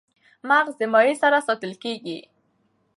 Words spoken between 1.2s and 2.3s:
سره ساتل کېږي.